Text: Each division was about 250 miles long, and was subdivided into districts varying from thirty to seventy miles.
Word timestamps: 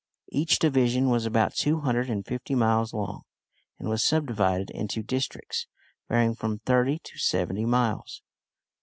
Each 0.31 0.57
division 0.57 1.09
was 1.11 1.27
about 1.27 1.53
250 1.53 2.55
miles 2.55 2.91
long, 2.91 3.21
and 3.77 3.87
was 3.87 4.03
subdivided 4.03 4.71
into 4.71 5.03
districts 5.03 5.67
varying 6.09 6.33
from 6.33 6.57
thirty 6.57 6.97
to 7.03 7.19
seventy 7.19 7.65
miles. 7.67 8.23